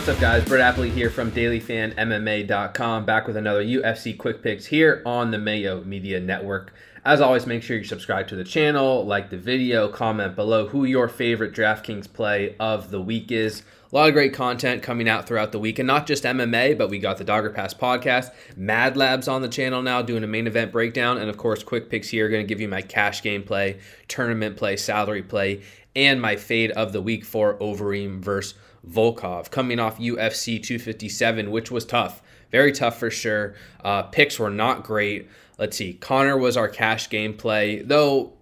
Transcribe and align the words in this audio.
What's 0.00 0.08
up, 0.08 0.18
guys? 0.18 0.42
Brett 0.46 0.74
Appley 0.74 0.90
here 0.90 1.10
from 1.10 1.30
DailyFanMMA.com, 1.30 3.04
back 3.04 3.26
with 3.26 3.36
another 3.36 3.62
UFC 3.62 4.16
Quick 4.16 4.42
Picks 4.42 4.64
here 4.64 5.02
on 5.04 5.30
the 5.30 5.36
Mayo 5.36 5.84
Media 5.84 6.18
Network. 6.18 6.72
As 7.04 7.20
always, 7.20 7.44
make 7.46 7.62
sure 7.62 7.76
you 7.76 7.84
subscribe 7.84 8.26
to 8.28 8.34
the 8.34 8.42
channel, 8.42 9.04
like 9.04 9.28
the 9.28 9.36
video, 9.36 9.88
comment 9.88 10.36
below 10.36 10.68
who 10.68 10.84
your 10.84 11.06
favorite 11.06 11.52
DraftKings 11.52 12.10
play 12.10 12.56
of 12.58 12.90
the 12.90 12.98
week 12.98 13.30
is. 13.30 13.62
A 13.92 13.94
lot 13.94 14.08
of 14.08 14.14
great 14.14 14.32
content 14.32 14.82
coming 14.82 15.06
out 15.06 15.26
throughout 15.26 15.52
the 15.52 15.58
week, 15.58 15.78
and 15.78 15.86
not 15.86 16.06
just 16.06 16.24
MMA, 16.24 16.78
but 16.78 16.88
we 16.88 16.98
got 16.98 17.18
the 17.18 17.24
Dogger 17.24 17.50
Pass 17.50 17.74
podcast, 17.74 18.32
Mad 18.56 18.96
Labs 18.96 19.28
on 19.28 19.42
the 19.42 19.48
channel 19.50 19.82
now 19.82 20.00
doing 20.00 20.24
a 20.24 20.26
main 20.26 20.46
event 20.46 20.72
breakdown, 20.72 21.18
and 21.18 21.28
of 21.28 21.36
course, 21.36 21.62
Quick 21.62 21.90
Picks 21.90 22.08
here, 22.08 22.24
are 22.24 22.30
going 22.30 22.42
to 22.42 22.48
give 22.48 22.62
you 22.62 22.68
my 22.68 22.80
cash 22.80 23.22
game 23.22 23.42
play, 23.42 23.78
tournament 24.08 24.56
play, 24.56 24.78
salary 24.78 25.22
play, 25.22 25.60
and 25.94 26.22
my 26.22 26.36
fade 26.36 26.70
of 26.70 26.94
the 26.94 27.02
week 27.02 27.22
for 27.22 27.58
Overeem 27.58 28.20
versus 28.20 28.54
Volkov, 28.88 29.50
coming 29.50 29.78
off 29.78 29.98
UFC 29.98 30.62
257, 30.62 31.50
which 31.50 31.70
was 31.70 31.84
tough. 31.84 32.22
Very 32.50 32.72
tough 32.72 32.98
for 32.98 33.10
sure. 33.10 33.54
Uh, 33.84 34.02
picks 34.04 34.38
were 34.38 34.50
not 34.50 34.82
great. 34.82 35.28
Let's 35.58 35.76
see. 35.76 35.94
Conor 35.94 36.36
was 36.36 36.56
our 36.56 36.68
cash 36.68 37.08
game 37.10 37.34
play, 37.34 37.82
though. 37.82 38.32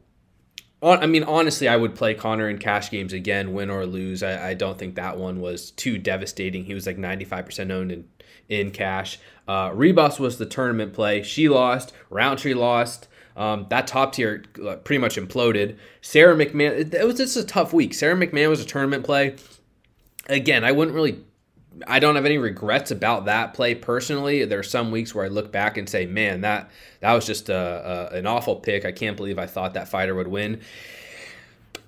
On, 0.81 1.03
I 1.03 1.07
mean, 1.07 1.25
honestly, 1.25 1.67
I 1.67 1.77
would 1.77 1.97
play 1.97 2.15
Conor 2.15 2.49
in 2.49 2.59
cash 2.59 2.91
games 2.91 3.13
again, 3.13 3.53
win 3.53 3.69
or 3.69 3.85
lose. 3.85 4.23
I, 4.23 4.51
I 4.51 4.55
don't 4.55 4.79
think 4.79 4.95
that 4.95 5.19
one 5.19 5.41
was 5.41 5.73
too 5.73 5.99
devastating. 5.99 6.65
He 6.65 6.75
was 6.75 6.87
like 6.87 6.97
95% 6.97 7.73
owned 7.73 7.91
in, 7.91 8.09
in 8.49 8.71
cash. 8.71 9.19
Uh, 9.49 9.71
Ribas 9.71 10.21
was 10.21 10.39
the 10.39 10.47
tournament 10.47 10.93
play. 10.93 11.23
She 11.23 11.49
lost. 11.49 11.93
Roundtree 12.11 12.55
lost. 12.55 13.09
Um, 13.37 13.67
that 13.71 13.87
top 13.87 14.13
tier 14.13 14.45
pretty 14.85 14.99
much 14.99 15.17
imploded. 15.17 15.77
Sara 16.01 16.37
McMann, 16.37 16.93
it 16.95 17.07
was 17.07 17.17
just 17.17 17.37
a 17.37 17.45
tough 17.45 17.73
week. 17.73 17.95
Sara 17.95 18.17
McMann 18.17 18.49
was 18.49 18.61
a 18.61 18.65
tournament 18.65 19.05
play 19.05 19.37
again, 20.29 20.65
I 20.65 20.73
wouldn't 20.73 20.95
really 20.95 21.25
I 21.87 21.99
don't 21.99 22.17
have 22.17 22.25
any 22.25 22.39
regrets 22.39 22.91
about 22.91 23.27
that 23.27 23.55
play 23.55 23.75
personally. 23.75 24.45
There 24.45 24.59
are 24.59 24.65
some 24.65 24.91
weeks 24.91 25.15
where 25.15 25.25
I 25.25 25.29
look 25.29 25.53
back 25.53 25.77
and 25.77 25.89
say, 25.89 26.07
"Man, 26.07 26.41
that 26.41 26.71
that 27.01 27.13
was 27.13 27.27
just 27.27 27.49
a, 27.49 28.11
a, 28.13 28.17
an 28.17 28.27
awful 28.27 28.57
pick. 28.57 28.85
I 28.85 28.93
can't 28.93 29.17
believe 29.17 29.39
I 29.39 29.47
thought 29.47 29.75
that 29.75 29.89
fighter 29.89 30.15
would 30.15 30.29
win." 30.29 30.61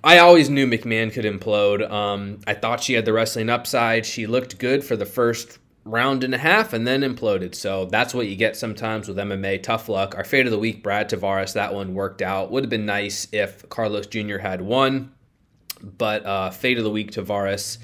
I 0.03 0.17
always 0.17 0.49
knew 0.49 0.65
McMann 0.65 1.13
could 1.13 1.25
implode. 1.25 1.89
Um, 1.89 2.39
I 2.47 2.55
thought 2.55 2.81
she 2.81 2.93
had 2.93 3.05
the 3.05 3.13
wrestling 3.13 3.49
upside. 3.49 4.05
She 4.05 4.25
looked 4.25 4.57
good 4.57 4.83
for 4.83 4.95
the 4.95 5.05
first 5.05 5.59
round 5.83 6.23
and 6.23 6.33
a 6.33 6.39
half 6.39 6.73
and 6.73 6.87
then 6.87 7.01
imploded. 7.01 7.53
So 7.53 7.85
that's 7.85 8.13
what 8.13 8.27
you 8.27 8.35
get 8.35 8.55
sometimes 8.55 9.07
with 9.07 9.17
MMA. 9.17 9.61
Tough 9.61 9.89
luck. 9.89 10.15
Our 10.15 10.23
fate 10.23 10.45
of 10.47 10.51
the 10.51 10.59
week, 10.59 10.81
Brad 10.81 11.09
Tavares. 11.09 11.53
That 11.53 11.73
one 11.73 11.93
worked 11.93 12.23
out. 12.23 12.49
Would 12.51 12.63
have 12.63 12.69
been 12.69 12.85
nice 12.85 13.27
if 13.31 13.67
Carlos 13.69 14.07
Jr. 14.07 14.37
had 14.37 14.61
won, 14.61 15.11
but 15.83 16.25
uh, 16.25 16.49
fate 16.49 16.79
of 16.79 16.83
the 16.83 16.89
week, 16.89 17.11
Tavares. 17.11 17.77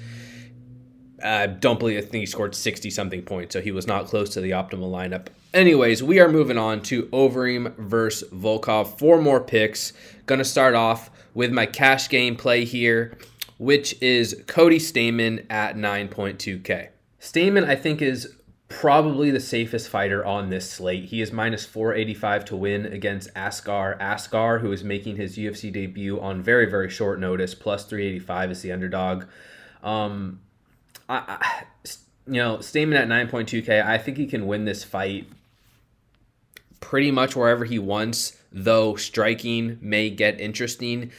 I 1.22 1.46
don't 1.46 1.78
believe 1.78 1.98
I 1.98 2.02
think 2.02 2.20
he 2.20 2.26
scored 2.26 2.54
60 2.54 2.90
something 2.90 3.22
points, 3.22 3.52
so 3.52 3.60
he 3.60 3.72
was 3.72 3.86
not 3.86 4.06
close 4.06 4.30
to 4.30 4.40
the 4.40 4.50
optimal 4.50 4.90
lineup. 4.90 5.28
Anyways, 5.52 6.02
we 6.02 6.20
are 6.20 6.28
moving 6.28 6.58
on 6.58 6.82
to 6.82 7.04
Overeem 7.06 7.74
versus 7.76 8.28
Volkov. 8.30 8.98
Four 8.98 9.20
more 9.20 9.40
picks. 9.40 9.92
Gonna 10.26 10.44
start 10.44 10.74
off 10.74 11.10
with 11.34 11.52
my 11.52 11.66
cash 11.66 12.08
game 12.08 12.36
play 12.36 12.64
here, 12.64 13.16
which 13.58 14.00
is 14.02 14.42
Cody 14.46 14.78
Stamann 14.78 15.46
at 15.50 15.76
9.2k. 15.76 16.88
Stamann, 17.20 17.64
I 17.64 17.76
think, 17.76 18.02
is 18.02 18.34
probably 18.68 19.30
the 19.30 19.40
safest 19.40 19.88
fighter 19.88 20.24
on 20.24 20.50
this 20.50 20.70
slate. 20.70 21.06
He 21.06 21.22
is 21.22 21.32
minus 21.32 21.64
485 21.64 22.44
to 22.46 22.56
win 22.56 22.86
against 22.86 23.30
Askar 23.34 23.96
Askar, 23.98 24.58
who 24.60 24.70
is 24.72 24.84
making 24.84 25.16
his 25.16 25.36
UFC 25.36 25.72
debut 25.72 26.20
on 26.20 26.42
very, 26.42 26.66
very 26.66 26.90
short 26.90 27.18
notice. 27.18 27.54
Plus 27.54 27.84
385 27.84 28.50
is 28.50 28.62
the 28.62 28.72
underdog. 28.72 29.24
Um, 29.82 30.40
I, 31.08 31.64
you 32.26 32.34
know, 32.34 32.58
Stamann 32.58 32.96
at 32.96 33.08
9.2K, 33.08 33.84
I 33.84 33.98
think 33.98 34.16
he 34.16 34.26
can 34.26 34.46
win 34.46 34.64
this 34.64 34.84
fight 34.84 35.26
pretty 36.80 37.10
much 37.10 37.34
wherever 37.34 37.64
he 37.64 37.78
wants, 37.78 38.36
though 38.52 38.96
striking 38.96 39.78
may 39.80 40.10
get 40.10 40.40
interesting. 40.40 41.10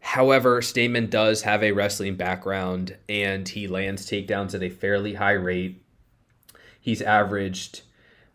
However, 0.00 0.60
Stamann 0.60 1.10
does 1.10 1.42
have 1.42 1.62
a 1.62 1.72
wrestling 1.72 2.16
background 2.16 2.96
and 3.08 3.48
he 3.48 3.68
lands 3.68 4.06
takedowns 4.06 4.54
at 4.54 4.62
a 4.62 4.70
fairly 4.70 5.14
high 5.14 5.32
rate. 5.32 5.82
He's 6.80 7.02
averaged 7.02 7.82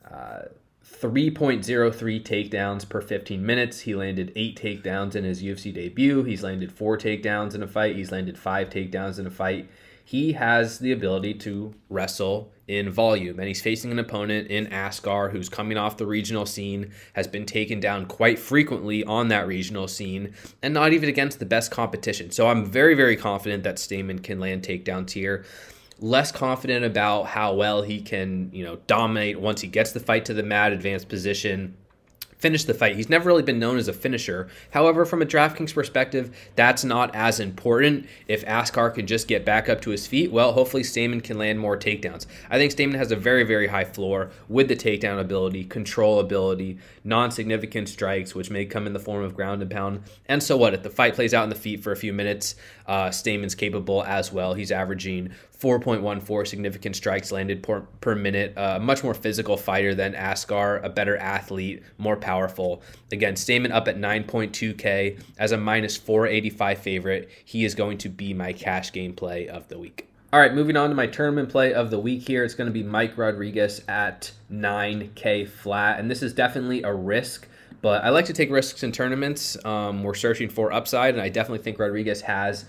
uh, 0.10 0.44
3.03 0.86 2.22
takedowns 2.24 2.88
per 2.88 3.02
15 3.02 3.44
minutes. 3.44 3.82
He 3.82 3.96
landed 3.96 4.32
eight 4.36 4.60
takedowns 4.62 5.16
in 5.16 5.24
his 5.24 5.42
UFC 5.42 5.74
debut. 5.74 6.24
He's 6.24 6.44
landed 6.44 6.72
four 6.72 6.98
takedowns 6.98 7.56
in 7.56 7.64
a 7.64 7.68
fight. 7.68 7.96
He's 7.96 8.12
landed 8.12 8.38
five 8.38 8.70
takedowns 8.70 9.18
in 9.18 9.26
a 9.26 9.32
fight 9.32 9.70
he 10.04 10.34
has 10.34 10.80
the 10.80 10.92
ability 10.92 11.34
to 11.36 11.74
wrestle 11.90 12.52
in 12.68 12.90
volume. 12.90 13.40
And 13.40 13.48
he's 13.48 13.62
facing 13.62 13.92
an 13.92 14.00
opponent 14.00 14.50
in 14.50 14.72
Askar 14.72 15.30
who's 15.30 15.50
coming 15.50 15.78
off 15.78 15.98
the 15.98 16.06
regional 16.06 16.46
scene, 16.46 16.92
has 17.14 17.28
been 17.28 17.46
taken 17.46 17.80
down 17.80 18.06
quite 18.06 18.40
frequently 18.40 19.04
on 19.04 19.30
that 19.30 19.48
regional 19.48 19.88
scene, 19.88 20.34
and 20.62 20.74
not 20.74 20.94
even 20.94 21.10
against 21.10 21.40
the 21.40 21.46
best 21.46 21.72
competition. 21.72 22.32
So 22.32 22.48
I'm 22.48 22.66
very, 22.66 22.96
very 22.96 23.16
confident 23.16 23.64
that 23.64 23.78
Stamann 23.78 24.24
can 24.24 24.40
land 24.40 24.64
takedowns 24.64 25.12
here. 25.12 25.46
Less 26.00 26.32
confident 26.32 26.84
about 26.84 27.28
how 27.28 27.54
well 27.54 27.82
he 27.82 28.02
can, 28.02 28.50
you 28.52 28.64
know, 28.64 28.78
dominate 28.88 29.40
once 29.40 29.62
he 29.62 29.68
gets 29.68 29.92
the 29.92 30.00
fight 30.00 30.26
to 30.26 30.34
the 30.34 30.44
mat, 30.44 30.74
advanced 30.74 31.08
position 31.08 31.78
finish 32.44 32.66
the 32.66 32.74
fight. 32.74 32.98
He's 32.98 33.08
never 33.08 33.30
really 33.30 33.42
been 33.42 33.58
known 33.58 33.78
as 33.78 33.88
a 33.88 33.94
finisher. 33.94 34.50
However, 34.72 35.06
from 35.06 35.22
a 35.22 35.26
DraftKings 35.26 35.74
perspective, 35.74 36.36
that's 36.58 36.84
not 36.84 37.16
as 37.16 37.40
important. 37.40 38.06
If 38.28 38.44
Askar 38.44 38.90
can 38.90 39.08
just 39.08 39.30
get 39.30 39.46
back 39.46 39.70
up 39.70 39.80
to 39.84 39.92
his 39.92 40.08
feet, 40.08 40.30
well, 40.30 40.52
hopefully 40.52 40.84
Stamann 40.84 41.24
can 41.24 41.38
land 41.38 41.58
more 41.58 41.78
takedowns. 41.78 42.26
I 42.50 42.58
think 42.58 42.74
Stamann 42.74 42.98
has 42.98 43.14
a 43.14 43.16
very, 43.16 43.46
very 43.46 43.68
high 43.68 43.86
floor 43.86 44.30
with 44.50 44.68
the 44.68 44.76
takedown 44.76 45.22
ability, 45.22 45.64
control 45.64 46.20
ability, 46.20 46.80
non 47.06 47.32
significant 47.32 47.88
strikes, 47.88 48.36
which 48.36 48.50
may 48.50 48.66
come 48.66 48.88
in 48.88 48.92
the 48.92 49.00
form 49.00 49.24
of 49.24 49.36
ground 49.36 49.62
and 49.62 49.72
pound. 49.72 50.02
And 50.26 50.44
so 50.44 50.58
what? 50.58 50.74
If 50.74 50.84
the 50.84 50.90
fight 50.90 51.16
plays 51.16 51.34
out 51.34 51.46
in 51.46 51.50
the 51.50 51.56
feet 51.56 51.82
for 51.82 51.94
a 51.94 51.96
few 51.96 52.12
minutes, 52.12 52.56
uh, 52.88 53.08
Stamann's 53.08 53.56
capable 53.56 54.04
as 54.04 54.34
well. 54.34 54.54
He's 54.54 54.72
averaging 54.74 55.32
4.14 55.60 56.48
significant 56.48 56.96
strikes 56.96 57.32
landed 57.32 57.64
per, 57.64 57.82
per 58.02 58.16
minute. 58.16 58.54
A 58.58 58.76
uh, 58.76 58.80
much 58.80 59.04
more 59.04 59.14
physical 59.14 59.56
fighter 59.56 59.96
than 59.96 60.14
Askar, 60.14 60.78
a 60.84 60.90
better 60.90 61.16
athlete, 61.18 61.84
more 61.98 62.18
powerful. 62.18 62.82
Again, 63.12 63.36
Stamann 63.36 63.72
up 63.72 63.88
at 63.88 63.98
9.2K 63.98 65.22
as 65.38 65.52
a 65.52 65.58
minus 65.58 65.96
485 65.96 66.80
favorite. 66.80 67.30
He 67.46 67.64
is 67.66 67.76
going 67.76 67.98
to 68.00 68.10
be 68.10 68.34
my 68.34 68.52
cash 68.52 68.92
game 68.92 69.14
play 69.14 69.48
of 69.48 69.68
the 69.70 69.80
week. 69.80 70.10
All 70.34 70.40
right, 70.40 70.54
moving 70.54 70.76
on 70.76 70.90
to 70.90 70.96
my 70.96 71.08
tournament 71.08 71.50
play 71.50 71.74
of 71.74 71.92
the 71.92 72.00
week 72.00 72.28
here. 72.28 72.44
It's 72.44 72.56
going 72.56 72.68
to 72.68 72.74
be 72.74 72.84
Mike 72.84 73.18
Rodriguez 73.18 73.84
at 73.88 74.32
9K 74.52 75.48
flat. 75.48 76.00
And 76.00 76.10
this 76.10 76.24
is 76.24 76.34
definitely 76.34 76.84
a 76.84 76.94
risk 76.94 77.48
but 77.84 78.06
I 78.06 78.12
like 78.12 78.26
to 78.28 78.34
take 78.34 78.50
risks 78.50 78.82
in 78.82 78.94
tournaments. 78.94 79.58
Um, 79.66 80.04
we're 80.04 80.14
searching 80.14 80.48
for 80.48 80.72
upside, 80.72 81.16
and 81.16 81.22
I 81.22 81.28
definitely 81.28 81.60
think 81.60 81.78
Rodriguez 81.78 82.22
has 82.22 82.64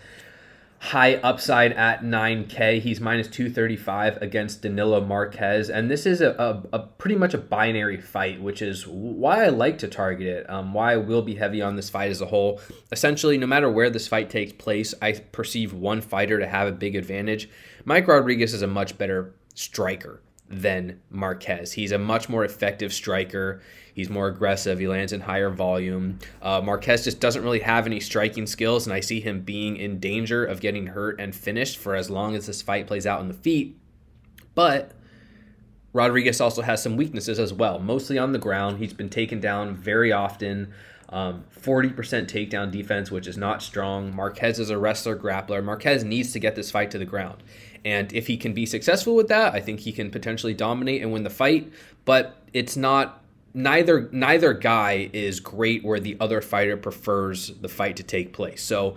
high 0.85 1.15
upside 1.15 1.73
at 1.73 2.03
9K. 2.03 2.79
He's 2.79 3.01
minus 3.01 3.27
235 3.29 4.21
against 4.21 4.61
Danilo 4.61 5.01
Marques. 5.01 5.71
And 5.71 5.91
this 5.91 6.05
is 6.05 6.21
a, 6.21 6.33
a, 6.33 6.77
a, 6.77 6.79
pretty 6.81 7.17
much 7.17 7.33
a 7.33 7.39
binary 7.39 7.99
fight, 7.99 8.43
which 8.43 8.61
is 8.61 8.87
why 8.87 9.45
I 9.45 9.49
like 9.49 9.79
to 9.79 9.89
target 9.89 10.27
it, 10.27 10.51
um, 10.51 10.75
why 10.75 10.93
I 10.93 10.97
will 10.99 11.23
be 11.23 11.37
heavy 11.37 11.63
on 11.63 11.75
this 11.75 11.89
fight 11.89 12.11
as 12.11 12.21
a 12.21 12.27
whole. 12.27 12.61
Essentially, 12.93 13.39
no 13.39 13.47
matter 13.47 13.71
where 13.71 13.89
this 13.89 14.07
fight 14.07 14.29
takes 14.29 14.53
place, 14.53 14.93
I 15.01 15.13
perceive 15.13 15.73
one 15.73 16.03
fighter 16.03 16.39
to 16.39 16.47
have 16.47 16.69
a 16.69 16.73
big 16.73 16.97
advantage. 16.97 17.49
Mike 17.87 18.07
Rodriguez 18.07 18.53
is 18.53 18.61
a 18.61 18.67
much 18.67 18.99
better 18.99 19.35
striker 19.55 20.21
than 20.49 21.01
Marques. 21.11 21.73
He's 21.73 21.93
a 21.93 21.99
much 21.99 22.29
more 22.29 22.45
effective 22.45 22.93
striker. 22.93 23.63
He's 23.95 24.11
more 24.11 24.29
aggressive. 24.29 24.79
He 24.79 24.89
lands 24.89 25.13
in 25.13 25.21
higher 25.21 25.51
volume. 25.51 26.19
Uh, 26.43 26.61
Marques 26.61 27.05
just 27.05 27.21
doesn't 27.21 27.43
really 27.43 27.61
have 27.61 27.87
any 27.87 28.01
striking 28.01 28.47
skills, 28.47 28.87
and 28.87 28.93
I 28.95 29.01
see 29.01 29.21
him 29.21 29.41
being 29.41 29.77
in 29.77 30.01
danger 30.01 30.45
of 30.45 30.61
getting 30.61 30.89
hurt 30.89 31.21
and 31.21 31.35
finished 31.35 31.79
for 31.79 31.95
as 31.95 32.11
long 32.11 32.35
as 32.35 32.47
this 32.47 32.61
fight 32.61 32.87
plays 32.87 33.07
out 33.07 33.21
in 33.21 33.29
the 33.29 33.35
feet. 33.35 33.77
But 34.55 34.93
Rodriguez 35.93 36.41
also 36.41 36.63
has 36.63 36.83
some 36.83 36.97
weaknesses 36.97 37.39
as 37.39 37.53
well, 37.53 37.79
mostly 37.79 38.19
on 38.19 38.33
the 38.33 38.39
ground. 38.39 38.79
He's 38.79 38.93
been 38.93 39.11
taken 39.11 39.41
down 39.41 39.75
very 39.75 40.13
often. 40.13 40.73
Um, 41.11 41.45
40% 41.61 41.95
takedown 41.95 42.71
defense, 42.71 43.11
which 43.11 43.27
is 43.27 43.37
not 43.37 43.63
strong. 43.63 44.15
Marques 44.15 44.59
is 44.59 44.71
a 44.71 44.79
wrestler 44.79 45.17
grappler. 45.17 45.63
Marques 45.63 46.03
needs 46.03 46.33
to 46.33 46.41
get 46.41 46.57
this 46.57 46.71
fight 46.71 46.91
to 46.91 46.99
the 46.99 47.05
ground. 47.05 47.43
And 47.85 48.13
if 48.13 48.27
he 48.27 48.37
can 48.37 48.55
be 48.55 48.67
successful 48.67 49.15
with 49.15 49.29
that, 49.29 49.55
I 49.55 49.61
think 49.61 49.81
he 49.81 49.93
can 49.93 50.11
potentially 50.11 50.55
dominate 50.55 51.03
and 51.03 51.13
win 51.13 51.23
the 51.23 51.31
fight. 51.31 51.71
But 52.05 52.37
it's 52.53 52.77
not 52.77 53.23
neither 53.53 54.09
neither 54.11 54.53
guy 54.53 55.11
is 55.13 55.39
great 55.41 55.85
where 55.85 56.01
the 56.01 56.17
other 56.21 56.41
fighter 56.41 56.77
prefers 56.77 57.49
the 57.61 57.69
fight 57.69 57.97
to 57.97 58.03
take 58.03 58.33
place. 58.33 58.63
So 58.63 58.97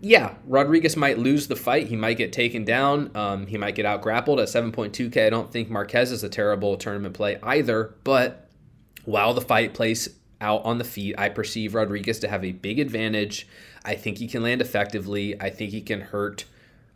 yeah, 0.00 0.34
Rodriguez 0.46 0.96
might 0.96 1.18
lose 1.18 1.48
the 1.48 1.56
fight. 1.56 1.88
He 1.88 1.96
might 1.96 2.16
get 2.16 2.32
taken 2.32 2.64
down. 2.64 3.10
Um, 3.14 3.46
he 3.46 3.58
might 3.58 3.74
get 3.74 3.84
out 3.84 4.00
grappled 4.00 4.40
at 4.40 4.48
7.2K. 4.48 5.26
I 5.26 5.30
don't 5.30 5.52
think 5.52 5.68
Marques 5.68 6.10
is 6.10 6.24
a 6.24 6.28
terrible 6.28 6.76
tournament 6.78 7.14
play 7.14 7.38
either. 7.42 7.94
But 8.02 8.48
while 9.04 9.34
the 9.34 9.42
fight 9.42 9.74
plays 9.74 10.08
out 10.40 10.64
on 10.64 10.78
the 10.78 10.84
feet, 10.84 11.14
I 11.18 11.28
perceive 11.28 11.74
Rodriguez 11.74 12.18
to 12.20 12.28
have 12.28 12.44
a 12.44 12.52
big 12.52 12.78
advantage. 12.78 13.46
I 13.84 13.94
think 13.94 14.18
he 14.18 14.28
can 14.28 14.42
land 14.42 14.60
effectively. 14.60 15.40
I 15.40 15.50
think 15.50 15.70
he 15.70 15.80
can 15.80 16.00
hurt 16.00 16.44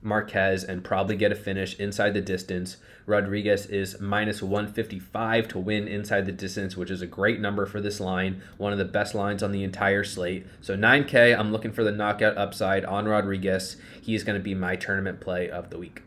Marques 0.05 0.63
and 0.63 0.85
probably 0.85 1.17
get 1.17 1.33
a 1.33 1.35
finish 1.35 1.79
inside 1.79 2.15
the 2.15 2.21
distance. 2.21 2.77
Rodriguez 3.07 3.67
is 3.67 4.01
minus 4.01 4.43
155 4.43 5.49
to 5.49 5.59
win 5.59 5.89
inside 5.89 6.27
the 6.27 6.33
distance, 6.33 6.77
which 6.77 6.91
is 6.91 7.03
a 7.03 7.07
great 7.07 7.41
number 7.41 7.67
for 7.67 7.81
this 7.81 8.01
line, 8.01 8.43
one 8.59 8.73
of 8.73 8.79
the 8.79 8.85
best 8.85 9.15
lines 9.15 9.43
on 9.43 9.53
the 9.53 9.65
entire 9.65 10.05
slate. 10.05 10.47
So 10.61 10.77
9K, 10.77 11.39
I'm 11.39 11.53
looking 11.53 11.73
for 11.73 11.85
the 11.85 11.93
knockout 11.93 12.37
upside 12.37 12.85
on 12.85 13.07
Rodriguez. 13.07 13.77
He 14.01 14.15
is 14.15 14.25
going 14.25 14.39
to 14.39 14.45
be 14.45 14.55
my 14.55 14.77
tournament 14.77 15.21
play 15.21 15.49
of 15.49 15.71
the 15.71 15.79
week. 15.79 16.03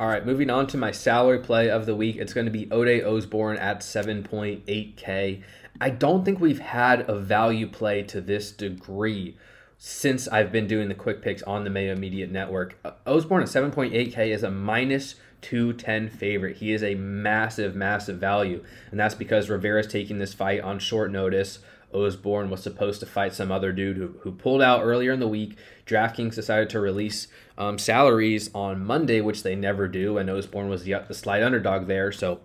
All 0.00 0.08
right, 0.08 0.26
moving 0.26 0.50
on 0.50 0.66
to 0.68 0.76
my 0.76 0.90
salary 0.90 1.38
play 1.38 1.70
of 1.70 1.86
the 1.86 1.94
week. 1.94 2.16
It's 2.16 2.32
going 2.32 2.46
to 2.46 2.50
be 2.50 2.68
Ode 2.72 3.04
Osborne 3.04 3.58
at 3.58 3.80
7.8K. 3.80 5.42
I 5.82 5.90
don't 5.90 6.24
think 6.24 6.38
we've 6.38 6.60
had 6.60 7.10
a 7.10 7.18
value 7.18 7.66
play 7.66 8.04
to 8.04 8.20
this 8.20 8.52
degree 8.52 9.36
since 9.78 10.28
I've 10.28 10.52
been 10.52 10.68
doing 10.68 10.88
the 10.88 10.94
quick 10.94 11.20
picks 11.20 11.42
on 11.42 11.64
the 11.64 11.70
Mayo 11.70 11.96
Media 11.96 12.28
Network. 12.28 12.78
Osborne 13.04 13.42
at 13.42 13.48
7.8K 13.48 14.28
is 14.28 14.44
a 14.44 14.50
minus 14.52 15.16
210 15.40 16.08
favorite. 16.08 16.58
He 16.58 16.72
is 16.72 16.84
a 16.84 16.94
massive, 16.94 17.74
massive 17.74 18.18
value. 18.18 18.62
And 18.92 19.00
that's 19.00 19.16
because 19.16 19.50
Rivera's 19.50 19.88
taking 19.88 20.18
this 20.18 20.32
fight 20.32 20.60
on 20.60 20.78
short 20.78 21.10
notice. 21.10 21.58
Osborne 21.92 22.48
was 22.48 22.62
supposed 22.62 23.00
to 23.00 23.06
fight 23.06 23.34
some 23.34 23.50
other 23.50 23.72
dude 23.72 23.96
who, 23.96 24.14
who 24.20 24.30
pulled 24.30 24.62
out 24.62 24.84
earlier 24.84 25.10
in 25.10 25.18
the 25.18 25.26
week. 25.26 25.56
DraftKings 25.84 26.36
decided 26.36 26.70
to 26.70 26.78
release 26.78 27.26
um, 27.58 27.76
salaries 27.76 28.50
on 28.54 28.86
Monday, 28.86 29.20
which 29.20 29.42
they 29.42 29.56
never 29.56 29.88
do. 29.88 30.16
And 30.16 30.30
Osborne 30.30 30.68
was 30.68 30.84
the, 30.84 31.02
the 31.08 31.12
slight 31.12 31.42
underdog 31.42 31.88
there. 31.88 32.12
So 32.12 32.38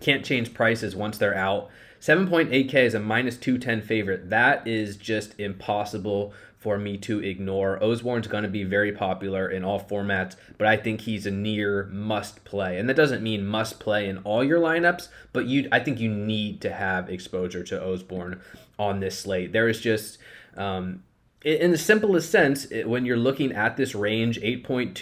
can't 0.00 0.24
change 0.24 0.54
prices 0.54 0.96
once 0.96 1.18
they're 1.18 1.36
out. 1.36 1.68
7.8K 2.04 2.74
is 2.74 2.92
a 2.92 3.00
minus 3.00 3.38
210 3.38 3.80
favorite. 3.80 4.28
That 4.28 4.68
is 4.68 4.98
just 4.98 5.40
impossible 5.40 6.34
for 6.58 6.76
me 6.76 6.98
to 6.98 7.24
ignore. 7.24 7.82
Osborne's 7.82 8.26
going 8.26 8.42
to 8.42 8.50
be 8.50 8.62
very 8.62 8.92
popular 8.92 9.48
in 9.48 9.64
all 9.64 9.80
formats, 9.80 10.36
but 10.58 10.66
I 10.66 10.76
think 10.76 11.00
he's 11.00 11.24
a 11.24 11.30
near 11.30 11.84
must 11.84 12.44
play. 12.44 12.78
And 12.78 12.90
that 12.90 12.94
doesn't 12.96 13.22
mean 13.22 13.46
must 13.46 13.80
play 13.80 14.06
in 14.06 14.18
all 14.18 14.44
your 14.44 14.60
lineups, 14.60 15.08
but 15.32 15.46
you 15.46 15.66
I 15.72 15.80
think 15.80 15.98
you 15.98 16.10
need 16.10 16.60
to 16.60 16.74
have 16.74 17.08
exposure 17.08 17.64
to 17.64 17.82
Osborne 17.82 18.42
on 18.78 19.00
this 19.00 19.18
slate. 19.18 19.54
There 19.54 19.70
is 19.70 19.80
just 19.80 20.18
um, 20.58 21.04
in 21.42 21.70
the 21.70 21.78
simplest 21.78 22.30
sense, 22.30 22.66
when 22.84 23.06
you're 23.06 23.16
looking 23.16 23.50
at 23.50 23.78
this 23.78 23.94
range 23.94 24.38
8.2, 24.40 24.92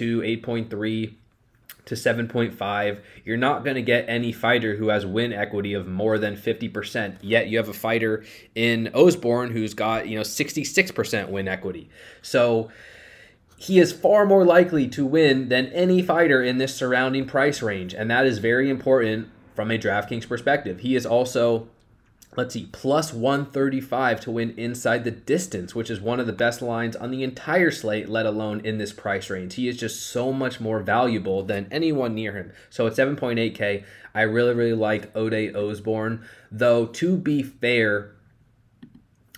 8.3 0.41 1.15
to 1.85 1.95
7.5, 1.95 3.01
you're 3.25 3.37
not 3.37 3.65
going 3.65 3.75
to 3.75 3.83
get 3.83 4.05
any 4.09 4.33
fighter 4.33 4.77
who 4.77 4.89
has 4.89 5.05
win 5.05 5.33
equity 5.33 5.75
of 5.75 5.89
more 5.89 6.19
than 6.19 6.37
50%. 6.37 7.17
Yet 7.21 7.49
you 7.49 7.59
have 7.59 7.69
a 7.69 7.75
fighter 7.75 8.25
in 8.55 8.89
Osborne 8.95 9.51
who's 9.51 9.75
got, 9.75 10.09
you 10.09 10.17
know, 10.17 10.23
66% 10.23 11.29
win 11.29 11.49
equity. 11.49 11.89
So 12.23 12.71
he 13.57 13.79
is 13.79 13.93
far 13.93 14.27
more 14.27 14.45
likely 14.45 14.89
to 14.89 15.07
win 15.07 15.49
than 15.49 15.67
any 15.69 16.03
fighter 16.03 16.43
in 16.43 16.59
this 16.59 16.75
surrounding 16.75 17.27
price 17.27 17.63
range, 17.63 17.95
and 17.95 18.11
that 18.11 18.27
is 18.27 18.39
very 18.39 18.69
important 18.69 19.29
from 19.55 19.71
a 19.71 19.79
DraftKings 19.79 20.27
perspective. 20.27 20.81
He 20.81 20.97
is 20.97 21.07
also 21.07 21.69
let's 22.37 22.55
see, 22.55 22.69
plus 22.73 23.13
135 23.13 24.21
to 24.21 24.31
win 24.31 24.55
inside 24.57 25.05
the 25.05 25.11
distance, 25.11 25.75
which 25.75 25.91
is 25.91 26.01
one 26.01 26.19
of 26.19 26.27
the 26.27 26.33
best 26.33 26.63
lines 26.63 26.97
on 26.97 27.11
the 27.11 27.23
entire 27.23 27.71
slate, 27.71 28.09
let 28.09 28.25
alone 28.25 28.61
in 28.65 28.79
this 28.79 28.93
price 28.93 29.29
range. 29.29 29.55
He 29.55 29.69
is 29.69 29.77
just 29.77 30.07
so 30.07 30.33
much 30.33 30.61
more 30.61 30.81
valuable 30.81 31.43
than 31.43 31.69
anyone 31.71 32.15
near 32.15 32.33
him. 32.33 32.53
So 32.71 32.87
at 32.87 32.95
7.8K, 32.95 33.85
I 34.15 34.23
really, 34.23 34.55
really 34.55 34.73
like 34.73 35.15
Ode 35.15 35.55
Osborne. 35.55 36.25
Though, 36.51 36.87
to 36.87 37.17
be 37.17 37.43
fair, 37.43 38.13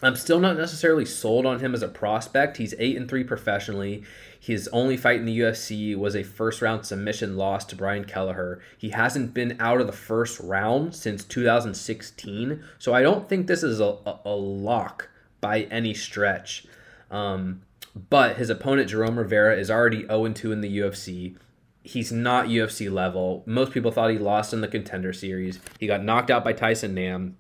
I'm 0.02 0.16
still 0.16 0.40
not 0.40 0.56
necessarily 0.56 1.04
sold 1.04 1.46
on 1.46 1.60
him 1.60 1.72
as 1.74 1.82
a 1.82 1.88
prospect. 1.88 2.56
He's 2.56 2.74
8 2.78 2.96
and 2.96 3.08
3 3.08 3.24
professionally. 3.24 4.02
His 4.38 4.68
only 4.68 4.96
fight 4.96 5.20
in 5.20 5.24
the 5.24 5.38
UFC 5.38 5.96
was 5.96 6.14
a 6.14 6.22
first 6.22 6.60
round 6.60 6.84
submission 6.84 7.36
loss 7.36 7.64
to 7.66 7.76
Brian 7.76 8.04
Kelleher. 8.04 8.60
He 8.76 8.90
hasn't 8.90 9.32
been 9.32 9.56
out 9.60 9.80
of 9.80 9.86
the 9.86 9.92
first 9.92 10.40
round 10.40 10.94
since 10.94 11.24
2016, 11.24 12.62
so 12.78 12.92
I 12.92 13.02
don't 13.02 13.28
think 13.28 13.46
this 13.46 13.62
is 13.62 13.80
a, 13.80 13.96
a, 14.04 14.20
a 14.26 14.34
lock 14.34 15.08
by 15.40 15.62
any 15.62 15.94
stretch. 15.94 16.66
Um, 17.10 17.62
but 18.10 18.36
his 18.36 18.50
opponent, 18.50 18.90
Jerome 18.90 19.18
Rivera, 19.18 19.56
is 19.56 19.70
already 19.70 20.06
0 20.06 20.28
2 20.28 20.52
in 20.52 20.60
the 20.60 20.78
UFC. 20.78 21.36
He's 21.82 22.10
not 22.10 22.46
UFC 22.46 22.90
level. 22.90 23.44
Most 23.46 23.72
people 23.72 23.92
thought 23.92 24.10
he 24.10 24.18
lost 24.18 24.52
in 24.52 24.60
the 24.60 24.68
contender 24.68 25.12
series. 25.12 25.60
He 25.78 25.86
got 25.86 26.02
knocked 26.02 26.30
out 26.30 26.42
by 26.42 26.52
Tyson 26.52 26.94
Nam 26.94 27.36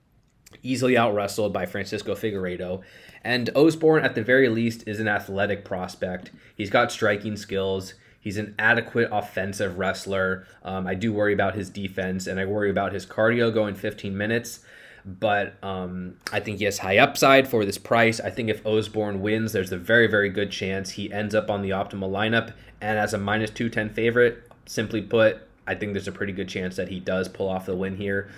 easily 0.62 0.96
out 0.96 1.14
wrestled 1.14 1.52
by 1.52 1.66
Francisco 1.66 2.14
Figueiredo. 2.14 2.82
And 3.22 3.50
Osborne, 3.54 4.04
at 4.04 4.14
the 4.14 4.22
very 4.22 4.48
least, 4.48 4.86
is 4.86 5.00
an 5.00 5.08
athletic 5.08 5.64
prospect. 5.64 6.30
He's 6.54 6.70
got 6.70 6.92
striking 6.92 7.36
skills. 7.36 7.94
He's 8.20 8.36
an 8.38 8.54
adequate 8.58 9.08
offensive 9.12 9.78
wrestler. 9.78 10.46
Um, 10.62 10.86
I 10.86 10.94
do 10.94 11.12
worry 11.12 11.34
about 11.34 11.54
his 11.54 11.68
defense, 11.68 12.26
and 12.26 12.40
I 12.40 12.46
worry 12.46 12.70
about 12.70 12.92
his 12.92 13.04
cardio 13.04 13.52
going 13.52 13.74
15 13.74 14.16
minutes. 14.16 14.60
But 15.04 15.62
um, 15.62 16.16
I 16.32 16.40
think 16.40 16.58
he 16.58 16.64
has 16.64 16.78
high 16.78 16.96
upside 16.96 17.46
for 17.46 17.66
this 17.66 17.76
price. 17.76 18.20
I 18.20 18.30
think 18.30 18.48
if 18.48 18.64
Osborne 18.64 19.20
wins, 19.20 19.52
there's 19.52 19.72
a 19.72 19.76
very, 19.76 20.06
very 20.06 20.30
good 20.30 20.50
chance 20.50 20.90
he 20.90 21.12
ends 21.12 21.34
up 21.34 21.50
on 21.50 21.60
the 21.60 21.70
optimal 21.70 22.10
lineup. 22.10 22.54
And 22.80 22.98
as 22.98 23.12
a 23.12 23.18
minus 23.18 23.50
210 23.50 23.94
favorite, 23.94 24.50
simply 24.64 25.02
put, 25.02 25.46
I 25.66 25.74
think 25.74 25.92
there's 25.92 26.08
a 26.08 26.12
pretty 26.12 26.32
good 26.32 26.48
chance 26.48 26.76
that 26.76 26.88
he 26.88 27.00
does 27.00 27.28
pull 27.28 27.48
off 27.48 27.66
the 27.66 27.76
win 27.76 27.96
here. 27.96 28.30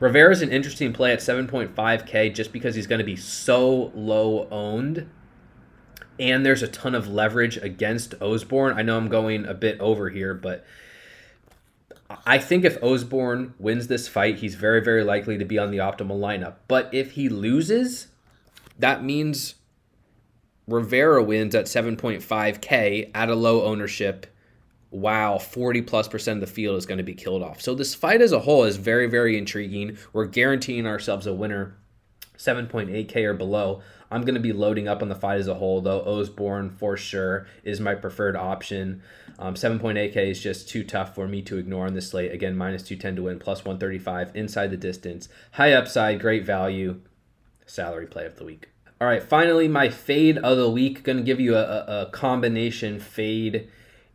Rivera 0.00 0.32
is 0.32 0.42
an 0.42 0.50
interesting 0.50 0.92
play 0.92 1.12
at 1.12 1.20
7.5K 1.20 2.34
just 2.34 2.52
because 2.52 2.74
he's 2.74 2.86
going 2.86 2.98
to 2.98 3.04
be 3.04 3.16
so 3.16 3.92
low 3.94 4.48
owned. 4.50 5.08
And 6.18 6.44
there's 6.44 6.62
a 6.62 6.68
ton 6.68 6.94
of 6.94 7.08
leverage 7.08 7.56
against 7.56 8.14
Osborne. 8.20 8.76
I 8.76 8.82
know 8.82 8.96
I'm 8.96 9.08
going 9.08 9.46
a 9.46 9.54
bit 9.54 9.80
over 9.80 10.10
here, 10.10 10.34
but 10.34 10.64
I 12.26 12.38
think 12.38 12.64
if 12.64 12.80
Osborne 12.82 13.54
wins 13.58 13.88
this 13.88 14.06
fight, 14.06 14.38
he's 14.38 14.54
very, 14.54 14.80
very 14.80 15.02
likely 15.02 15.38
to 15.38 15.44
be 15.44 15.58
on 15.58 15.70
the 15.70 15.78
optimal 15.78 16.20
lineup. 16.20 16.56
But 16.68 16.92
if 16.92 17.12
he 17.12 17.28
loses, 17.28 18.08
that 18.78 19.02
means 19.02 19.56
Rivera 20.68 21.22
wins 21.22 21.54
at 21.54 21.66
7.5K 21.66 23.10
at 23.14 23.28
a 23.28 23.34
low 23.34 23.64
ownership 23.64 24.26
wow, 24.94 25.38
40 25.38 25.82
plus 25.82 26.08
percent 26.08 26.42
of 26.42 26.48
the 26.48 26.54
field 26.54 26.78
is 26.78 26.86
going 26.86 26.98
to 26.98 27.04
be 27.04 27.14
killed 27.14 27.42
off. 27.42 27.60
So 27.60 27.74
this 27.74 27.94
fight 27.94 28.22
as 28.22 28.32
a 28.32 28.40
whole 28.40 28.64
is 28.64 28.76
very, 28.76 29.08
very 29.08 29.36
intriguing. 29.36 29.98
We're 30.12 30.26
guaranteeing 30.26 30.86
ourselves 30.86 31.26
a 31.26 31.34
winner 31.34 31.76
7.8K 32.38 33.16
or 33.24 33.34
below. 33.34 33.82
I'm 34.10 34.22
going 34.22 34.34
to 34.34 34.40
be 34.40 34.52
loading 34.52 34.86
up 34.86 35.02
on 35.02 35.08
the 35.08 35.14
fight 35.14 35.40
as 35.40 35.48
a 35.48 35.54
whole, 35.54 35.80
though. 35.80 36.00
Osborne, 36.00 36.70
for 36.70 36.96
sure, 36.96 37.46
is 37.64 37.80
my 37.80 37.94
preferred 37.96 38.36
option. 38.36 39.02
Um, 39.38 39.54
7.8K 39.54 40.16
is 40.16 40.40
just 40.40 40.68
too 40.68 40.84
tough 40.84 41.14
for 41.14 41.26
me 41.26 41.42
to 41.42 41.58
ignore 41.58 41.86
on 41.86 41.94
this 41.94 42.10
slate. 42.10 42.32
Again, 42.32 42.56
minus 42.56 42.84
210 42.84 43.16
to 43.16 43.22
win, 43.24 43.38
plus 43.40 43.64
135 43.64 44.30
inside 44.36 44.70
the 44.70 44.76
distance. 44.76 45.28
High 45.52 45.72
upside, 45.72 46.20
great 46.20 46.44
value. 46.44 47.00
Salary 47.66 48.06
play 48.06 48.26
of 48.26 48.36
the 48.36 48.44
week. 48.44 48.68
All 49.00 49.08
right, 49.08 49.22
finally, 49.22 49.66
my 49.66 49.88
fade 49.88 50.38
of 50.38 50.56
the 50.56 50.70
week. 50.70 51.02
Going 51.02 51.18
to 51.18 51.24
give 51.24 51.40
you 51.40 51.56
a, 51.56 51.84
a 52.02 52.10
combination 52.12 53.00
fade 53.00 53.68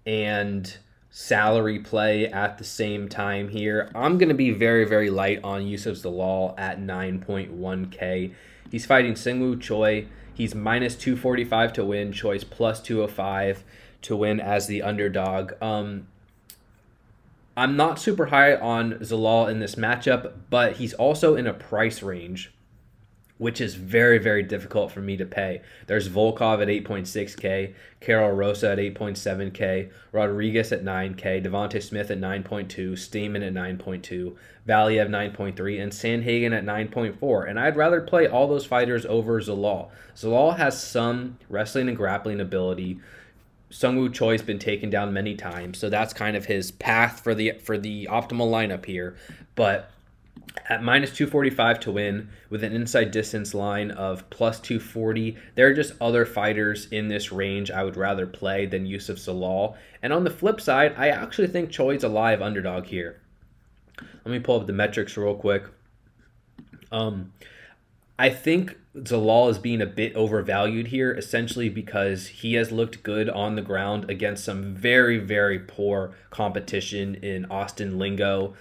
and 0.06 0.78
salary 1.12 1.80
play 1.80 2.28
at 2.28 2.58
the 2.58 2.64
same 2.64 3.10
time 3.10 3.50
here. 3.50 3.90
I'm 3.96 4.18
going 4.18 4.30
to 4.30 4.36
be 4.36 4.52
very, 4.52 4.86
very 4.86 5.10
light 5.10 5.40
on 5.44 5.68
Youssef 5.68 5.98
Zalal 5.98 6.54
at 6.58 6.80
9.1K. 6.80 8.34
He's 8.72 8.86
fighting 8.86 9.14
Seungwoo 9.14 9.60
Choi. 9.60 10.08
He's 10.34 10.56
minus 10.56 10.96
245 10.96 11.74
to 11.74 11.86
win. 11.86 12.12
Choi's 12.14 12.44
plus 12.44 12.82
205 12.82 13.64
to 14.04 14.16
win 14.16 14.40
as 14.40 14.68
the 14.68 14.82
underdog. 14.82 15.54
Um, 15.62 16.08
I'm 17.58 17.76
not 17.76 18.00
super 18.00 18.28
high 18.28 18.56
on 18.56 18.94
Zalal 19.00 19.50
in 19.50 19.60
this 19.60 19.76
matchup, 19.76 20.34
but 20.50 20.78
he's 20.78 20.94
also 20.94 21.36
in 21.36 21.46
a 21.46 21.54
price 21.54 22.02
range 22.02 22.54
which 23.40 23.60
is 23.60 23.74
very, 23.74 24.20
very 24.20 24.44
difficult 24.44 24.92
for 24.92 25.00
me 25.00 25.18
to 25.18 25.26
pay. 25.26 25.62
There's 25.88 26.10
Volkov 26.10 26.62
at 26.62 26.68
8.6K, 26.68 27.74
Karol 28.02 28.32
Rosa 28.32 28.72
at 28.72 28.78
8.7K, 28.78 29.90
Rodriguez 30.12 30.72
at 30.72 30.84
9K, 30.84 31.44
Devonte 31.44 31.82
Smith 31.82 32.12
at 32.12 32.20
9.2, 32.20 32.92
Stamann 32.92 33.48
at 33.48 33.54
9.2, 33.54 34.36
Valley 34.66 34.96
Valiev 34.96 35.10
9.3, 35.10 35.82
and 35.82 35.92
Sandhagen 35.92 36.56
at 36.56 36.66
9.4. 36.66 37.50
And 37.50 37.60
I'd 37.60 37.78
rather 37.78 38.02
play 38.02 38.28
all 38.28 38.48
those 38.48 38.66
fighters 38.66 39.06
over 39.06 39.42
Zalal. 39.42 39.90
Zalal 40.16 40.58
has 40.58 40.82
some 40.82 41.38
wrestling 41.48 41.88
and 41.88 41.98
grappling 41.98 42.42
ability. 42.42 43.00
Seungwoo 43.72 44.10
Choi's 44.10 44.42
been 44.42 44.60
taken 44.60 44.90
down 44.90 45.14
many 45.14 45.36
times, 45.36 45.78
so 45.78 45.90
that's 45.90 46.14
kind 46.14 46.36
of 46.36 46.46
his 46.46 46.72
path 46.72 47.22
for 47.22 47.36
the 47.36 47.52
for 47.64 47.78
the 47.78 48.08
optimal 48.12 48.50
lineup 48.50 48.86
here. 48.86 49.16
But 49.56 49.92
at 50.68 50.84
minus 50.84 51.12
245 51.12 51.80
to 51.82 51.92
win 51.92 52.30
with 52.50 52.64
an 52.64 52.74
inside 52.74 53.12
distance 53.12 53.54
line 53.54 53.92
of 53.92 54.30
plus 54.30 54.60
240. 54.60 55.38
There 55.56 55.68
are 55.68 55.74
just 55.74 55.94
other 56.02 56.26
fighters 56.26 56.88
in 56.92 57.08
this 57.08 57.32
range 57.32 57.72
I 57.72 57.84
would 57.84 57.98
rather 57.98 58.26
play 58.26 58.66
than 58.66 58.86
Youssef 58.86 59.18
Zalal. 59.18 59.76
And 60.02 60.14
on 60.14 60.24
the 60.24 60.30
flip 60.30 60.60
side, 60.62 60.94
I 60.98 61.10
actually 61.10 61.48
think 61.48 61.70
Choi's 61.70 62.04
a 62.04 62.10
live 62.10 62.42
underdog 62.42 62.86
here. 62.86 63.22
Let 64.26 64.32
me 64.32 64.40
pull 64.40 64.60
up 64.60 64.68
the 64.68 64.74
metrics 64.74 65.18
real 65.18 65.36
quick. 65.36 65.64
Um, 66.92 67.34
I 68.18 68.30
think 68.30 68.78
Zalal 68.96 69.50
is 69.50 69.58
being 69.58 69.82
a 69.82 69.86
bit 69.86 70.16
overvalued 70.16 70.88
here, 70.88 71.12
essentially 71.12 71.70
because 71.70 72.28
he 72.28 72.56
has 72.56 72.72
looked 72.72 73.04
good 73.04 73.30
on 73.30 73.56
the 73.56 73.62
ground 73.62 74.10
against 74.10 74.44
some 74.44 74.76
very, 74.76 75.20
very 75.20 75.60
poor 75.60 76.16
competition 76.30 77.16
in 77.16 77.46
Austin 77.46 77.98
Lingo, 77.98 78.56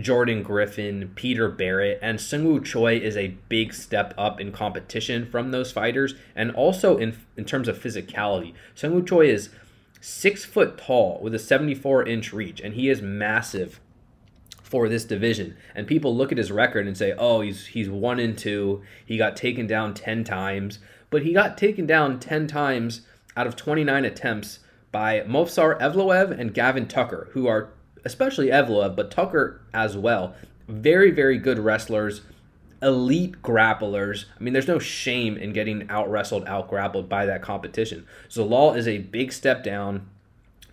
Jordan 0.00 0.42
Griffin, 0.42 1.12
Peter 1.14 1.48
Barrett, 1.48 1.98
and 2.02 2.18
Seungwoo 2.18 2.64
Choi 2.64 2.96
is 2.96 3.16
a 3.16 3.36
big 3.48 3.72
step 3.72 4.12
up 4.18 4.40
in 4.40 4.50
competition 4.50 5.26
from 5.26 5.50
those 5.50 5.70
fighters, 5.70 6.14
and 6.34 6.50
also 6.52 6.96
in 6.96 7.16
in 7.36 7.44
terms 7.44 7.68
of 7.68 7.78
physicality. 7.78 8.54
Seungwoo 8.74 9.06
Choi 9.06 9.26
is 9.28 9.50
six 10.00 10.44
foot 10.44 10.76
tall 10.76 11.18
with 11.22 11.34
a 11.34 11.38
74 11.38 12.06
inch 12.06 12.32
reach, 12.32 12.60
and 12.60 12.74
he 12.74 12.88
is 12.88 13.00
massive 13.00 13.80
for 14.62 14.88
this 14.88 15.04
division. 15.04 15.56
And 15.74 15.86
people 15.86 16.16
look 16.16 16.32
at 16.32 16.38
his 16.38 16.50
record 16.50 16.86
and 16.86 16.96
say, 16.96 17.14
"Oh, 17.16 17.42
he's 17.42 17.66
he's 17.66 17.88
one 17.88 18.18
and 18.18 18.36
two. 18.36 18.82
He 19.06 19.16
got 19.16 19.36
taken 19.36 19.66
down 19.66 19.94
ten 19.94 20.24
times, 20.24 20.80
but 21.10 21.22
he 21.22 21.32
got 21.32 21.56
taken 21.56 21.86
down 21.86 22.18
ten 22.18 22.46
times 22.46 23.02
out 23.36 23.46
of 23.46 23.56
29 23.56 24.04
attempts 24.04 24.60
by 24.92 25.20
Movsar 25.22 25.78
Evloev 25.80 26.30
and 26.30 26.54
Gavin 26.54 26.86
Tucker, 26.86 27.28
who 27.32 27.48
are 27.48 27.70
especially 28.04 28.48
Evloev, 28.48 28.96
but 28.96 29.10
Tucker 29.10 29.60
as 29.72 29.96
well. 29.96 30.34
Very 30.68 31.10
very 31.10 31.38
good 31.38 31.58
wrestlers." 31.58 32.22
elite 32.82 33.40
grapplers. 33.40 34.26
I 34.38 34.42
mean, 34.42 34.52
there's 34.52 34.68
no 34.68 34.78
shame 34.78 35.38
in 35.38 35.54
getting 35.54 35.88
out 35.88 36.10
wrestled, 36.10 36.44
out 36.46 36.68
grappled 36.68 37.08
by 37.08 37.24
that 37.24 37.40
competition. 37.40 38.06
Zalal 38.28 38.76
is 38.76 38.86
a 38.86 38.98
big 38.98 39.32
step 39.32 39.64
down 39.64 40.06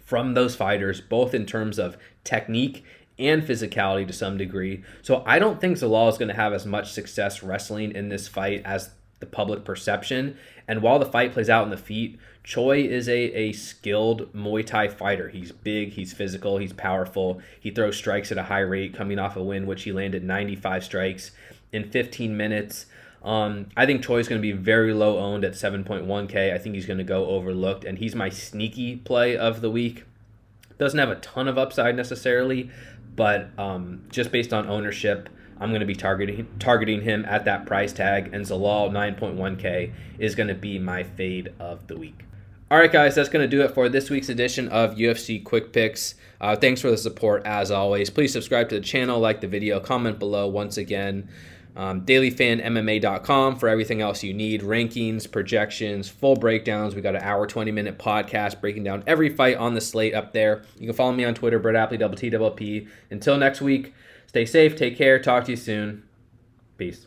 from 0.04 0.34
those 0.34 0.56
fighters, 0.56 1.00
both 1.00 1.34
in 1.34 1.46
terms 1.46 1.80
of 1.80 1.98
technique 2.26 2.84
and 3.18 3.44
physicality 3.44 4.06
to 4.06 4.14
some 4.14 4.38
degree. 4.38 4.84
So 5.02 5.24
I 5.26 5.40
don't 5.40 5.62
think 5.62 5.78
Zalal 5.78 6.10
is 6.10 6.18
going 6.18 6.28
to 6.28 6.36
have 6.36 6.54
as 6.54 6.66
much 6.66 6.92
success 6.92 7.42
wrestling 7.42 7.94
in 7.94 8.10
this 8.10 8.28
fight 8.28 8.62
as 8.66 8.90
the 9.22 9.26
public 9.26 9.64
perception. 9.64 10.38
And 10.68 10.82
while 10.82 11.00
the 11.00 11.06
fight 11.06 11.32
plays 11.32 11.50
out 11.50 11.64
in 11.64 11.70
the 11.70 11.78
feet, 11.78 12.20
Choi 12.44 12.82
is 12.82 13.08
a, 13.08 13.18
a 13.18 13.54
skilled 13.54 14.34
Muay 14.34 14.66
Thai 14.66 14.90
fighter. 14.90 15.30
He's 15.30 15.52
big, 15.52 15.94
he's 15.94 16.12
physical, 16.12 16.58
he's 16.58 16.74
powerful. 16.74 17.40
He 17.60 17.72
throws 17.72 17.96
strikes 17.96 18.32
at 18.32 18.38
a 18.38 18.44
high 18.44 18.60
rate, 18.60 18.94
coming 18.94 19.20
off 19.20 19.36
a 19.36 19.44
win, 19.44 19.68
which 19.68 19.84
he 19.84 19.92
landed 19.92 20.24
95 20.24 20.84
strikes 20.84 21.32
in 21.72 21.90
15 21.90 22.36
minutes. 22.36 22.88
Um, 23.24 23.68
I 23.78 23.86
think 23.86 24.04
Choi 24.04 24.18
is 24.18 24.28
going 24.28 24.42
to 24.42 24.42
be 24.42 24.52
very 24.52 24.94
low 24.94 25.20
owned 25.20 25.46
at 25.46 25.54
7.1K. 25.54 26.54
I 26.54 26.58
think 26.58 26.74
he's 26.74 26.88
going 26.88 26.98
to 26.98 27.04
go 27.04 27.28
overlooked, 27.28 27.86
and 27.86 28.00
he's 28.00 28.16
my 28.16 28.30
sneaky 28.30 28.96
play 28.96 29.38
of 29.38 29.62
the 29.62 29.70
week. 29.70 30.06
Doesn't 30.80 30.98
have 30.98 31.10
a 31.10 31.18
ton 31.18 31.48
of 31.48 31.60
upside 31.60 31.96
necessarily, 31.96 32.72
but 33.16 33.50
um, 33.60 34.06
just 34.10 34.32
based 34.32 34.52
on 34.52 34.68
ownership, 34.68 35.30
I'm 35.62 35.70
going 35.70 35.82
to 35.82 35.86
be 35.86 35.96
targeting 35.96 36.48
targeting 36.60 37.02
him 37.02 37.24
at 37.26 37.46
that 37.46 37.66
price 37.66 37.94
tag, 37.94 38.34
and 38.34 38.44
Zalal 38.44 38.90
9.1K 38.92 39.94
is 40.18 40.36
going 40.36 40.50
to 40.50 40.56
be 40.56 40.80
my 40.80 41.04
fade 41.04 41.54
of 41.60 41.88
the 41.88 41.98
week. 41.98 42.26
All 42.72 42.78
right, 42.78 42.92
guys, 42.92 43.16
that's 43.16 43.30
going 43.30 43.48
to 43.48 43.54
do 43.54 43.62
it 43.64 43.74
for 43.74 43.90
this 43.90 44.10
week's 44.10 44.30
edition 44.30 44.70
of 44.70 44.96
UFC 44.96 45.44
Quick 45.44 45.72
Picks. 45.74 46.16
Uh, 46.40 46.56
thanks 46.56 46.82
for 46.82 46.90
the 46.90 46.98
support 46.98 47.46
as 47.46 47.70
always. 47.70 48.10
Please 48.10 48.34
subscribe 48.34 48.70
to 48.70 48.76
the 48.76 48.82
channel, 48.82 49.20
like 49.20 49.42
the 49.42 49.48
video, 49.48 49.80
comment 49.80 50.18
below 50.18 50.48
once 50.48 50.78
again. 50.78 51.30
Um, 51.76 52.02
dailyfanmma.com 52.06 53.58
for 53.58 53.70
everything 53.70 54.02
else 54.02 54.24
you 54.24 54.34
need 54.34 54.62
rankings, 54.62 55.30
projections, 55.32 56.10
full 56.10 56.36
breakdowns. 56.36 56.96
We 56.96 57.02
got 57.02 57.16
an 57.16 57.22
hour, 57.22 57.46
20 57.48 57.72
minute 57.72 57.98
podcast 57.98 58.60
breaking 58.60 58.84
down 58.84 59.04
every 59.06 59.30
fight 59.30 59.58
on 59.58 59.74
the 59.74 59.82
slate 59.82 60.14
up 60.14 60.34
there. 60.34 60.64
You 60.80 60.88
can 60.88 60.96
follow 60.96 61.14
me 61.14 61.24
on 61.24 61.34
Twitter, 61.34 61.60
Brett 61.60 61.90
P. 62.56 62.88
Until 63.10 63.38
next 63.38 63.62
week, 63.62 63.94
stay 64.32 64.46
safe, 64.46 64.78
take 64.78 64.96
care, 64.96 65.20
talk 65.20 65.44
to 65.44 65.52
you 65.52 65.58
soon. 65.58 66.04
Peace. 66.78 67.06